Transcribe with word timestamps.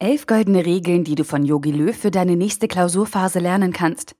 Elf 0.00 0.26
goldene 0.26 0.64
Regeln, 0.64 1.02
die 1.02 1.16
du 1.16 1.24
von 1.24 1.44
Yogi 1.44 1.72
Löw 1.72 1.96
für 1.96 2.12
deine 2.12 2.36
nächste 2.36 2.68
Klausurphase 2.68 3.40
lernen 3.40 3.72
kannst. 3.72 4.14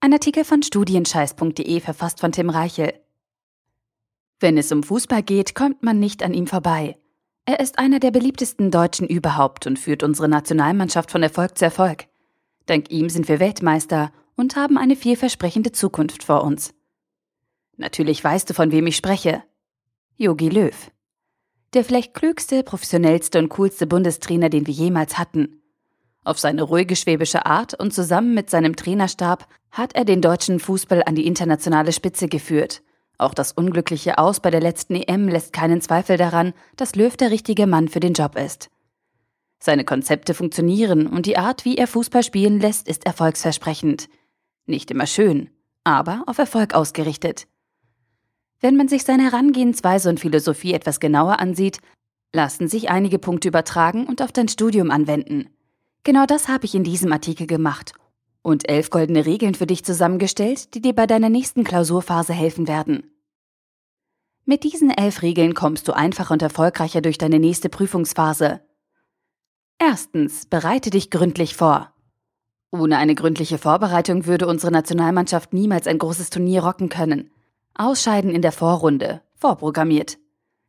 Ein 0.00 0.14
Artikel 0.14 0.42
von 0.42 0.62
studienscheiß.de 0.62 1.80
verfasst 1.80 2.20
von 2.20 2.32
Tim 2.32 2.48
Reichel. 2.48 2.94
Wenn 4.38 4.56
es 4.56 4.72
um 4.72 4.82
Fußball 4.82 5.22
geht, 5.22 5.54
kommt 5.54 5.82
man 5.82 6.00
nicht 6.00 6.22
an 6.22 6.32
ihm 6.32 6.46
vorbei. 6.46 6.96
Er 7.44 7.60
ist 7.60 7.78
einer 7.78 8.00
der 8.00 8.10
beliebtesten 8.10 8.70
Deutschen 8.70 9.06
überhaupt 9.06 9.66
und 9.66 9.78
führt 9.78 10.02
unsere 10.02 10.28
Nationalmannschaft 10.28 11.10
von 11.10 11.22
Erfolg 11.22 11.58
zu 11.58 11.66
Erfolg. 11.66 12.06
Dank 12.64 12.90
ihm 12.90 13.10
sind 13.10 13.28
wir 13.28 13.38
Weltmeister 13.38 14.10
und 14.34 14.56
haben 14.56 14.78
eine 14.78 14.96
vielversprechende 14.96 15.72
Zukunft 15.72 16.24
vor 16.24 16.42
uns. 16.42 16.72
Natürlich 17.76 18.24
weißt 18.24 18.48
du, 18.48 18.54
von 18.54 18.72
wem 18.72 18.86
ich 18.86 18.96
spreche. 18.96 19.42
Yogi 20.16 20.48
Löw. 20.48 20.90
Der 21.72 21.84
vielleicht 21.84 22.14
klügste, 22.14 22.64
professionellste 22.64 23.38
und 23.38 23.48
coolste 23.50 23.86
Bundestrainer, 23.86 24.48
den 24.48 24.66
wir 24.66 24.74
jemals 24.74 25.18
hatten. 25.18 25.62
Auf 26.24 26.38
seine 26.38 26.62
ruhige 26.62 26.96
schwäbische 26.96 27.46
Art 27.46 27.74
und 27.74 27.94
zusammen 27.94 28.34
mit 28.34 28.50
seinem 28.50 28.76
Trainerstab 28.76 29.46
hat 29.70 29.94
er 29.94 30.04
den 30.04 30.20
deutschen 30.20 30.58
Fußball 30.58 31.04
an 31.04 31.14
die 31.14 31.26
internationale 31.26 31.92
Spitze 31.92 32.28
geführt. 32.28 32.82
Auch 33.18 33.34
das 33.34 33.52
unglückliche 33.52 34.18
Aus 34.18 34.40
bei 34.40 34.50
der 34.50 34.60
letzten 34.60 34.96
EM 34.96 35.28
lässt 35.28 35.52
keinen 35.52 35.80
Zweifel 35.80 36.16
daran, 36.16 36.54
dass 36.76 36.96
Löw 36.96 37.16
der 37.16 37.30
richtige 37.30 37.66
Mann 37.66 37.88
für 37.88 38.00
den 38.00 38.14
Job 38.14 38.36
ist. 38.36 38.70
Seine 39.62 39.84
Konzepte 39.84 40.34
funktionieren 40.34 41.06
und 41.06 41.26
die 41.26 41.36
Art, 41.36 41.64
wie 41.64 41.76
er 41.76 41.86
Fußball 41.86 42.22
spielen 42.22 42.60
lässt, 42.60 42.88
ist 42.88 43.04
erfolgsversprechend. 43.04 44.08
Nicht 44.66 44.90
immer 44.90 45.06
schön, 45.06 45.50
aber 45.84 46.24
auf 46.26 46.38
Erfolg 46.38 46.74
ausgerichtet. 46.74 47.46
Wenn 48.60 48.76
man 48.76 48.88
sich 48.88 49.04
seine 49.04 49.24
Herangehensweise 49.24 50.10
und 50.10 50.20
Philosophie 50.20 50.74
etwas 50.74 51.00
genauer 51.00 51.40
ansieht, 51.40 51.78
lassen 52.34 52.68
sich 52.68 52.90
einige 52.90 53.18
Punkte 53.18 53.48
übertragen 53.48 54.06
und 54.06 54.22
auf 54.22 54.32
dein 54.32 54.48
Studium 54.48 54.90
anwenden. 54.90 55.48
Genau 56.04 56.26
das 56.26 56.48
habe 56.48 56.66
ich 56.66 56.74
in 56.74 56.84
diesem 56.84 57.12
Artikel 57.12 57.46
gemacht 57.46 57.92
und 58.42 58.68
elf 58.68 58.90
goldene 58.90 59.26
Regeln 59.26 59.54
für 59.54 59.66
dich 59.66 59.84
zusammengestellt, 59.84 60.74
die 60.74 60.80
dir 60.80 60.94
bei 60.94 61.06
deiner 61.06 61.28
nächsten 61.28 61.64
Klausurphase 61.64 62.32
helfen 62.32 62.68
werden. 62.68 63.10
Mit 64.44 64.64
diesen 64.64 64.90
elf 64.90 65.22
Regeln 65.22 65.54
kommst 65.54 65.86
du 65.88 65.92
einfacher 65.92 66.32
und 66.32 66.42
erfolgreicher 66.42 67.00
durch 67.02 67.18
deine 67.18 67.38
nächste 67.38 67.68
Prüfungsphase. 67.68 68.60
Erstens, 69.78 70.46
bereite 70.46 70.90
dich 70.90 71.10
gründlich 71.10 71.54
vor. 71.54 71.94
Ohne 72.70 72.98
eine 72.98 73.14
gründliche 73.14 73.58
Vorbereitung 73.58 74.26
würde 74.26 74.46
unsere 74.46 74.72
Nationalmannschaft 74.72 75.52
niemals 75.52 75.86
ein 75.86 75.98
großes 75.98 76.30
Turnier 76.30 76.62
rocken 76.62 76.88
können. 76.88 77.30
Ausscheiden 77.74 78.34
in 78.34 78.42
der 78.42 78.52
Vorrunde. 78.52 79.22
Vorprogrammiert. 79.36 80.18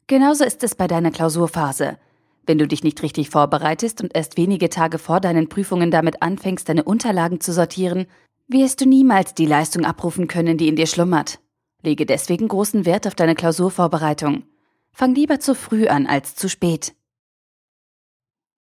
Genauso 0.07 0.43
ist 0.43 0.63
es 0.63 0.75
bei 0.75 0.87
deiner 0.87 1.11
Klausurphase. 1.11 1.97
Wenn 2.45 2.57
du 2.57 2.67
dich 2.67 2.83
nicht 2.83 3.01
richtig 3.03 3.29
vorbereitest 3.29 4.01
und 4.01 4.15
erst 4.15 4.37
wenige 4.37 4.69
Tage 4.69 4.97
vor 4.97 5.19
deinen 5.19 5.49
Prüfungen 5.49 5.91
damit 5.91 6.21
anfängst, 6.21 6.67
deine 6.67 6.83
Unterlagen 6.83 7.39
zu 7.39 7.53
sortieren, 7.53 8.07
wirst 8.47 8.81
du 8.81 8.85
niemals 8.85 9.33
die 9.33 9.45
Leistung 9.45 9.85
abrufen 9.85 10.27
können, 10.27 10.57
die 10.57 10.67
in 10.67 10.75
dir 10.75 10.87
schlummert. 10.87 11.39
Lege 11.83 12.05
deswegen 12.05 12.47
großen 12.47 12.85
Wert 12.85 13.07
auf 13.07 13.15
deine 13.15 13.35
Klausurvorbereitung. 13.35 14.43
Fang 14.91 15.15
lieber 15.15 15.39
zu 15.39 15.55
früh 15.55 15.87
an 15.87 16.07
als 16.07 16.35
zu 16.35 16.49
spät. 16.49 16.93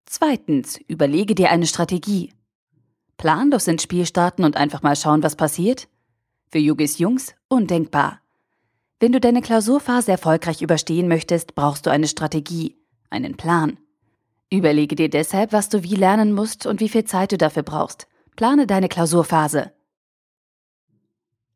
Zweitens, 0.06 0.80
überlege 0.88 1.36
dir 1.36 1.50
eine 1.50 1.68
Strategie. 1.68 2.34
Planlos 3.18 3.68
ins 3.68 3.84
Spiel 3.84 4.06
starten 4.06 4.44
und 4.44 4.58
einfach 4.58 4.82
mal 4.82 4.96
schauen, 4.96 5.24
was 5.24 5.36
passiert? 5.36 5.88
Für 6.48 6.60
Yogis 6.60 7.00
Jungs 7.00 7.34
undenkbar. 7.48 8.21
Wenn 9.02 9.14
du 9.14 9.20
deine 9.20 9.42
Klausurphase 9.42 10.12
erfolgreich 10.12 10.62
überstehen 10.62 11.08
möchtest, 11.08 11.56
brauchst 11.56 11.88
du 11.88 11.90
eine 11.90 12.08
Strategie, 12.08 12.78
einen 13.10 13.36
Plan. 13.36 13.80
Überlege 14.52 14.96
dir 14.96 15.10
deshalb, 15.10 15.54
was 15.54 15.70
du 15.70 15.82
wie 15.82 15.96
lernen 15.96 16.34
musst 16.34 16.68
und 16.68 16.82
wie 16.82 16.90
viel 16.90 17.04
Zeit 17.04 17.32
du 17.32 17.38
dafür 17.40 17.64
brauchst. 17.64 18.08
Plane 18.36 18.68
deine 18.68 18.90
Klausurphase. 18.90 19.72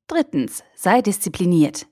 Drittens, 0.08 0.64
sei 0.74 1.03
diszipliniert. 1.03 1.86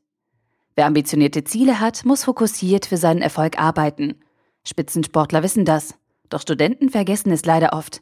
Wer 0.76 0.88
ambitionierte 0.88 1.44
Ziele 1.44 1.80
hat, 1.80 2.04
muss 2.04 2.24
fokussiert 2.24 2.88
für 2.88 2.98
seinen 2.98 3.22
Erfolg 3.22 3.60
arbeiten. 3.60 4.16
Spitzensportler 4.64 5.44
wissen 5.44 5.66
das, 5.66 5.94
doch 6.30 6.42
Studenten 6.42 6.90
vergessen 6.90 7.32
es 7.32 7.46
leider 7.46 7.74
oft. 7.74 8.02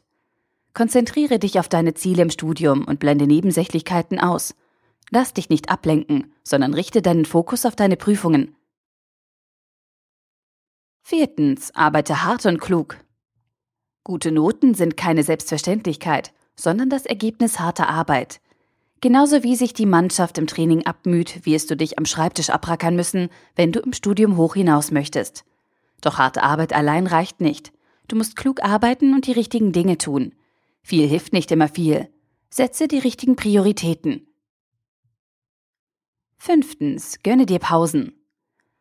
Konzentriere 0.72 1.38
dich 1.38 1.58
auf 1.58 1.68
deine 1.68 1.92
Ziele 1.92 2.22
im 2.22 2.30
Studium 2.30 2.86
und 2.86 2.98
blende 2.98 3.26
Nebensächlichkeiten 3.26 4.18
aus. 4.18 4.54
Lass 5.14 5.34
dich 5.34 5.50
nicht 5.50 5.68
ablenken, 5.68 6.32
sondern 6.42 6.72
richte 6.72 7.02
deinen 7.02 7.26
Fokus 7.26 7.66
auf 7.66 7.76
deine 7.76 7.98
Prüfungen. 7.98 8.56
Viertens, 11.02 11.74
arbeite 11.74 12.24
hart 12.24 12.46
und 12.46 12.58
klug. 12.58 12.96
Gute 14.04 14.32
Noten 14.32 14.72
sind 14.72 14.96
keine 14.96 15.22
Selbstverständlichkeit, 15.22 16.32
sondern 16.56 16.88
das 16.88 17.04
Ergebnis 17.04 17.60
harter 17.60 17.90
Arbeit. 17.90 18.40
Genauso 19.02 19.42
wie 19.42 19.54
sich 19.54 19.74
die 19.74 19.84
Mannschaft 19.84 20.38
im 20.38 20.46
Training 20.46 20.86
abmüht, 20.86 21.44
wirst 21.44 21.70
du 21.70 21.76
dich 21.76 21.98
am 21.98 22.06
Schreibtisch 22.06 22.48
abrackern 22.48 22.96
müssen, 22.96 23.28
wenn 23.54 23.70
du 23.70 23.80
im 23.80 23.92
Studium 23.92 24.38
hoch 24.38 24.54
hinaus 24.54 24.92
möchtest. 24.92 25.44
Doch 26.00 26.16
harte 26.16 26.42
Arbeit 26.42 26.72
allein 26.72 27.06
reicht 27.06 27.42
nicht. 27.42 27.70
Du 28.08 28.16
musst 28.16 28.34
klug 28.34 28.64
arbeiten 28.64 29.12
und 29.12 29.26
die 29.26 29.32
richtigen 29.32 29.72
Dinge 29.72 29.98
tun. 29.98 30.34
Viel 30.82 31.06
hilft 31.06 31.34
nicht 31.34 31.50
immer 31.50 31.68
viel. 31.68 32.08
Setze 32.48 32.88
die 32.88 32.98
richtigen 32.98 33.36
Prioritäten. 33.36 34.26
Fünftens, 36.44 37.20
gönne 37.22 37.46
dir 37.46 37.60
Pausen. 37.60 38.14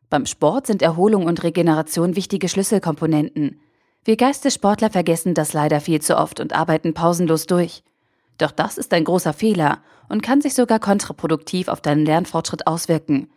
Beim 0.10 0.26
Sport 0.26 0.66
sind 0.66 0.82
Erholung 0.82 1.28
und 1.28 1.44
Regeneration 1.44 2.16
wichtige 2.16 2.50
Schlüsselkomponenten. 2.50 3.60
Wir 4.04 4.18
Geistessportler 4.18 4.90
vergessen 4.90 5.36
das 5.36 5.54
leider 5.54 5.80
viel 5.80 6.02
zu 6.02 6.18
oft 6.18 6.40
und 6.40 6.54
arbeiten 6.54 6.96
pausenlos 6.96 7.46
durch. 7.46 7.84
Doch 8.40 8.50
das 8.50 8.80
ist 8.80 8.92
ein 8.96 9.04
großer 9.04 9.34
Fehler 9.34 9.84
und 10.10 10.24
kann 10.24 10.42
sich 10.42 10.56
sogar 10.56 10.80
kontraproduktiv 10.80 11.68
auf 11.68 11.82
deinen 11.82 12.04
Lernfortschritt 12.04 12.66
auswirken. 12.66 13.30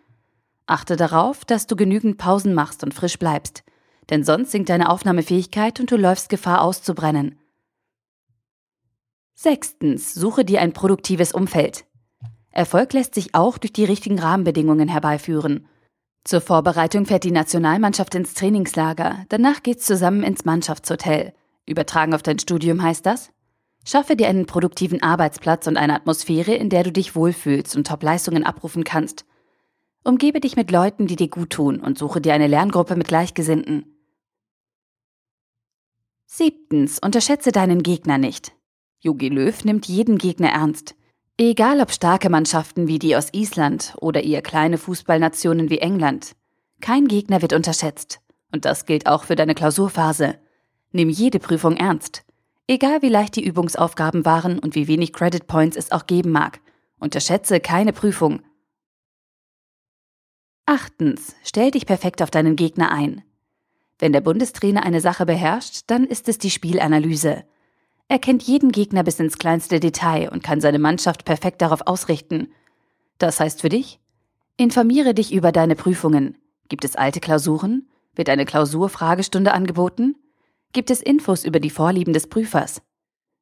Achte 0.64 0.96
darauf, 0.96 1.44
dass 1.44 1.66
du 1.66 1.76
genügend 1.76 2.16
Pausen 2.16 2.54
machst 2.54 2.82
und 2.82 2.94
frisch 2.94 3.18
bleibst, 3.18 3.62
denn 4.08 4.24
sonst 4.24 4.52
sinkt 4.52 4.70
deine 4.70 4.88
Aufnahmefähigkeit 4.88 5.80
und 5.80 5.90
du 5.90 5.98
läufst 5.98 6.30
Gefahr 6.30 6.62
auszubrennen. 6.62 7.38
Sechstens, 9.34 10.14
suche 10.14 10.46
dir 10.46 10.62
ein 10.62 10.72
produktives 10.72 11.32
Umfeld. 11.32 11.84
Erfolg 12.54 12.92
lässt 12.92 13.16
sich 13.16 13.34
auch 13.34 13.58
durch 13.58 13.72
die 13.72 13.84
richtigen 13.84 14.20
Rahmenbedingungen 14.20 14.88
herbeiführen. 14.88 15.66
Zur 16.22 16.40
Vorbereitung 16.40 17.04
fährt 17.04 17.24
die 17.24 17.32
Nationalmannschaft 17.32 18.14
ins 18.14 18.34
Trainingslager, 18.34 19.26
danach 19.28 19.64
geht's 19.64 19.84
zusammen 19.84 20.22
ins 20.22 20.44
Mannschaftshotel. 20.44 21.34
Übertragen 21.66 22.14
auf 22.14 22.22
dein 22.22 22.38
Studium 22.38 22.80
heißt 22.80 23.04
das? 23.04 23.30
Schaffe 23.84 24.14
dir 24.14 24.28
einen 24.28 24.46
produktiven 24.46 25.02
Arbeitsplatz 25.02 25.66
und 25.66 25.76
eine 25.76 25.94
Atmosphäre, 25.94 26.54
in 26.54 26.70
der 26.70 26.84
du 26.84 26.92
dich 26.92 27.16
wohlfühlst 27.16 27.76
und 27.76 27.88
Top-Leistungen 27.88 28.44
abrufen 28.44 28.84
kannst. 28.84 29.26
Umgebe 30.04 30.38
dich 30.38 30.54
mit 30.54 30.70
Leuten, 30.70 31.08
die 31.08 31.16
dir 31.16 31.28
gut 31.28 31.50
tun 31.50 31.80
und 31.80 31.98
suche 31.98 32.20
dir 32.20 32.34
eine 32.34 32.46
Lerngruppe 32.46 32.94
mit 32.94 33.08
Gleichgesinnten. 33.08 33.96
Siebtens, 36.26 37.00
unterschätze 37.00 37.50
deinen 37.50 37.82
Gegner 37.82 38.16
nicht. 38.16 38.52
Jogi 39.00 39.28
Löw 39.28 39.64
nimmt 39.64 39.86
jeden 39.86 40.18
Gegner 40.18 40.50
ernst. 40.50 40.94
Egal 41.36 41.80
ob 41.80 41.90
starke 41.90 42.30
Mannschaften 42.30 42.86
wie 42.86 43.00
die 43.00 43.16
aus 43.16 43.30
Island 43.32 43.94
oder 44.00 44.22
eher 44.22 44.40
kleine 44.40 44.78
Fußballnationen 44.78 45.68
wie 45.68 45.78
England. 45.78 46.36
Kein 46.80 47.08
Gegner 47.08 47.42
wird 47.42 47.52
unterschätzt. 47.52 48.20
Und 48.52 48.64
das 48.64 48.86
gilt 48.86 49.08
auch 49.08 49.24
für 49.24 49.34
deine 49.34 49.56
Klausurphase. 49.56 50.38
Nimm 50.92 51.08
jede 51.08 51.40
Prüfung 51.40 51.76
ernst. 51.76 52.22
Egal 52.68 53.02
wie 53.02 53.08
leicht 53.08 53.34
die 53.34 53.44
Übungsaufgaben 53.44 54.24
waren 54.24 54.60
und 54.60 54.76
wie 54.76 54.86
wenig 54.86 55.12
Credit 55.12 55.48
Points 55.48 55.76
es 55.76 55.90
auch 55.90 56.06
geben 56.06 56.30
mag. 56.30 56.60
Unterschätze 57.00 57.58
keine 57.58 57.92
Prüfung. 57.92 58.42
Achtens, 60.66 61.34
stell 61.42 61.72
dich 61.72 61.84
perfekt 61.84 62.22
auf 62.22 62.30
deinen 62.30 62.54
Gegner 62.54 62.92
ein. 62.92 63.24
Wenn 63.98 64.12
der 64.12 64.20
Bundestrainer 64.20 64.84
eine 64.84 65.00
Sache 65.00 65.26
beherrscht, 65.26 65.82
dann 65.88 66.04
ist 66.04 66.28
es 66.28 66.38
die 66.38 66.50
Spielanalyse. 66.50 67.44
Er 68.14 68.20
kennt 68.20 68.44
jeden 68.44 68.70
Gegner 68.70 69.02
bis 69.02 69.18
ins 69.18 69.38
kleinste 69.38 69.80
Detail 69.80 70.28
und 70.30 70.44
kann 70.44 70.60
seine 70.60 70.78
Mannschaft 70.78 71.24
perfekt 71.24 71.60
darauf 71.60 71.88
ausrichten. 71.88 72.46
Das 73.18 73.40
heißt 73.40 73.60
für 73.60 73.68
dich? 73.68 73.98
Informiere 74.56 75.14
dich 75.14 75.32
über 75.32 75.50
deine 75.50 75.74
Prüfungen. 75.74 76.38
Gibt 76.68 76.84
es 76.84 76.94
alte 76.94 77.18
Klausuren? 77.18 77.88
Wird 78.14 78.28
eine 78.28 78.44
Klausurfragestunde 78.44 79.52
angeboten? 79.52 80.14
Gibt 80.72 80.90
es 80.90 81.02
Infos 81.02 81.44
über 81.44 81.58
die 81.58 81.70
Vorlieben 81.70 82.12
des 82.12 82.28
Prüfers? 82.28 82.82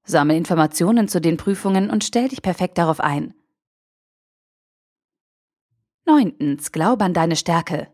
Sammle 0.04 0.38
Informationen 0.38 1.06
zu 1.06 1.20
den 1.20 1.36
Prüfungen 1.36 1.90
und 1.90 2.02
stell 2.02 2.28
dich 2.28 2.40
perfekt 2.40 2.78
darauf 2.78 3.00
ein. 3.00 3.34
Neuntens, 6.06 6.72
glaube 6.72 7.04
an 7.04 7.12
deine 7.12 7.36
Stärke. 7.36 7.88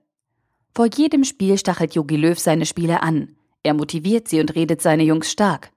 Vor 0.77 0.87
jedem 0.87 1.25
Spiel 1.25 1.59
stachelt 1.59 1.97
Jogi 1.97 2.15
Löw 2.15 2.39
seine 2.39 2.67
Spieler 2.67 3.03
an. 3.03 3.35
Er 3.65 3.75
motiviert 3.75 4.29
sie 4.29 4.39
und 4.39 4.55
redet 4.55 4.81
seine 4.81 5.03
Jungs 5.03 5.29
stark 5.29 5.73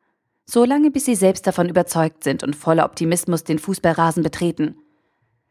solange 0.51 0.91
bis 0.91 1.05
sie 1.05 1.15
selbst 1.15 1.47
davon 1.47 1.69
überzeugt 1.69 2.25
sind 2.25 2.43
und 2.43 2.57
voller 2.57 2.83
Optimismus 2.83 3.45
den 3.45 3.57
Fußballrasen 3.57 4.21
betreten. 4.21 4.75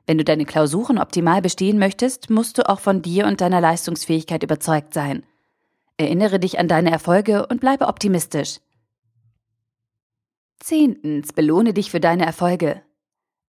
Wenn 0.06 0.18
du 0.18 0.24
deine 0.24 0.44
Klausuren 0.44 0.98
optimal 0.98 1.40
bestehen 1.40 1.78
möchtest, 1.78 2.28
musst 2.28 2.58
du 2.58 2.68
auch 2.68 2.80
von 2.80 3.00
dir 3.00 3.26
und 3.26 3.40
deiner 3.40 3.62
Leistungsfähigkeit 3.62 4.42
überzeugt 4.42 4.92
sein. 4.92 5.24
Erinnere 5.96 6.38
dich 6.38 6.58
an 6.58 6.68
deine 6.68 6.90
Erfolge 6.90 7.46
und 7.46 7.62
bleibe 7.62 7.86
optimistisch. 7.86 8.58
Zehntens, 10.58 11.32
belohne 11.32 11.72
dich 11.72 11.90
für 11.90 12.00
deine 12.00 12.26
Erfolge. 12.26 12.82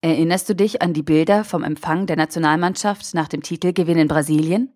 Erinnerst 0.02 0.48
du 0.48 0.54
dich 0.54 0.82
an 0.82 0.92
die 0.92 1.02
Bilder 1.02 1.42
vom 1.42 1.64
Empfang 1.64 2.06
der 2.06 2.16
Nationalmannschaft 2.16 3.12
nach 3.14 3.26
dem 3.26 3.42
Titelgewinn 3.42 3.98
in 3.98 4.08
Brasilien? 4.08 4.72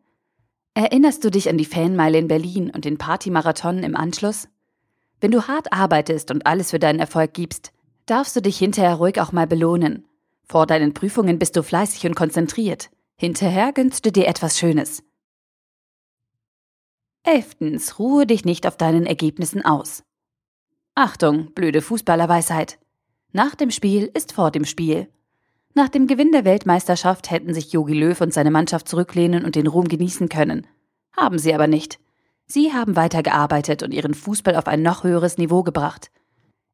Erinnerst 0.75 1.23
du 1.23 1.31
dich 1.31 1.49
an 1.49 1.56
die 1.56 1.65
Fanmeile 1.67 2.19
in 2.19 2.26
Berlin 2.26 2.71
und 2.71 2.85
den 2.85 2.99
Partymarathon 2.99 3.85
im 3.85 3.94
Anschluss? 3.94 4.49
Wenn 5.25 5.31
du 5.31 5.49
hart 5.49 5.73
arbeitest 5.73 6.31
und 6.31 6.47
alles 6.47 6.73
für 6.73 6.79
deinen 6.79 6.99
Erfolg 7.00 7.32
gibst, 7.32 7.73
darfst 8.05 8.37
du 8.37 8.43
dich 8.43 8.59
hinterher 8.59 8.97
ruhig 8.97 9.23
auch 9.23 9.32
mal 9.32 9.47
belohnen. 9.47 10.05
Vor 10.47 10.67
deinen 10.67 10.93
Prüfungen 10.93 11.38
bist 11.38 11.56
du 11.56 11.62
fleißig 11.62 12.06
und 12.06 12.15
konzentriert. 12.15 12.91
Hinterher 13.17 13.73
gönnst 13.73 14.05
du 14.05 14.12
dir 14.12 14.29
etwas 14.29 14.59
Schönes. 14.59 15.03
Elftens, 17.23 17.99
ruhe 17.99 18.26
dich 18.26 18.44
nicht 18.44 18.67
auf 18.67 18.76
deinen 18.76 19.06
Ergebnissen 19.06 19.65
aus. 19.65 20.05
Achtung, 20.94 21.55
blöde 21.55 21.81
Fußballerweisheit. 21.81 22.79
Nach 23.32 23.55
dem 23.55 23.71
Spiel 23.71 24.11
ist 24.12 24.35
vor 24.35 24.50
dem 24.50 24.67
Spiel. 24.67 25.09
Nach 25.73 25.88
dem 25.88 26.06
Gewinn 26.06 26.32
der 26.32 26.44
Weltmeisterschaft 26.44 27.31
hätten 27.31 27.55
sich 27.55 27.73
Jogi 27.73 27.94
Löw 27.94 28.21
und 28.21 28.35
seine 28.35 28.50
Mannschaft 28.50 28.91
zurücklehnen 28.91 29.47
und 29.47 29.55
den 29.55 29.69
Ruhm 29.69 29.88
genießen 29.88 30.29
können. 30.29 30.67
Haben 31.17 31.38
sie 31.38 31.55
aber 31.55 31.67
nicht. 31.67 31.99
Sie 32.46 32.73
haben 32.73 32.96
weitergearbeitet 32.96 33.82
und 33.82 33.93
ihren 33.93 34.14
Fußball 34.14 34.56
auf 34.56 34.67
ein 34.67 34.82
noch 34.82 35.05
höheres 35.05 35.38
Niveau 35.38 35.62
gebracht. 35.62 36.11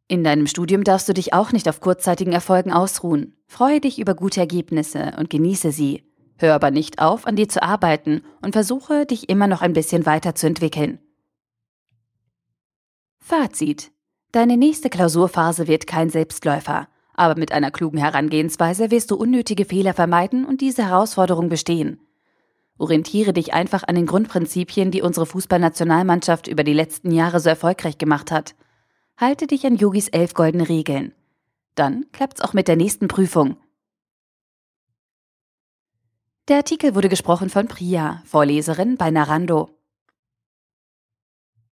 In 0.09 0.25
deinem 0.25 0.49
Studium 0.49 0.83
darfst 0.83 1.09
du 1.09 1.13
dich 1.13 1.33
auch 1.33 1.53
nicht 1.53 1.69
auf 1.69 1.81
kurzzeitigen 1.81 2.33
Erfolgen 2.33 2.73
ausruhen. 2.73 3.37
Freue 3.47 3.81
dich 3.81 4.01
über 4.01 4.15
gute 4.15 4.41
Ergebnisse 4.41 5.13
und 5.19 5.31
genieße 5.31 5.71
sie. 5.71 6.05
Hör 6.37 6.55
aber 6.55 6.71
nicht 6.71 7.01
auf, 7.01 7.27
an 7.27 7.37
dir 7.37 7.49
zu 7.49 7.63
arbeiten 7.63 8.23
und 8.43 8.53
versuche, 8.53 9.07
dich 9.07 9.29
immer 9.29 9.47
noch 9.47 9.63
ein 9.63 9.73
bisschen 9.73 10.07
weiterzuentwickeln. 10.07 10.99
Fazit. 13.21 13.93
Deine 14.33 14.57
nächste 14.57 14.91
Klausurphase 14.91 15.69
wird 15.69 15.87
kein 15.87 16.11
Selbstläufer. 16.11 16.89
Aber 17.15 17.39
mit 17.39 17.53
einer 17.53 17.71
klugen 17.71 17.99
Herangehensweise 17.99 18.91
wirst 18.91 19.11
du 19.11 19.17
unnötige 19.17 19.65
Fehler 19.65 19.95
vermeiden 19.95 20.45
und 20.45 20.61
diese 20.61 20.89
Herausforderung 20.89 21.49
bestehen. 21.49 22.01
Orientiere 22.81 23.35
dich 23.35 23.53
einfach 23.53 23.83
an 23.87 23.95
den 23.95 24.07
Grundprinzipien, 24.07 24.91
die 24.91 25.03
unsere 25.03 25.27
Fußballnationalmannschaft 25.27 26.49
über 26.49 26.65
die 26.65 26.73
letzten 26.73 27.11
Jahre 27.11 27.39
so 27.39 27.51
erfolgreich 27.51 27.99
gemacht 27.99 28.31
hat. 28.31 28.55
Halte 29.19 29.47
dich 29.47 29.67
an 29.67 29.77
Yogis 29.77 30.09
elf 30.09 30.33
goldene 30.33 30.67
Regeln. 30.67 31.13
Dann 31.75 32.07
klappt's 32.13 32.41
auch 32.41 32.55
mit 32.55 32.69
der 32.69 32.77
nächsten 32.77 33.07
Prüfung. 33.07 33.59
Der 36.49 36.57
Artikel 36.57 36.95
wurde 36.95 37.11
gesprochen 37.11 37.51
von 37.51 37.69
Priya, 37.69 38.23
Vorleserin 38.25 38.97
bei 38.97 39.11
Narando. 39.11 39.69